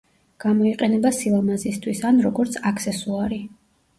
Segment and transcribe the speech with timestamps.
[0.43, 3.41] გამოიყენება სილამაზისთვის ან როგორც აქსესუარი.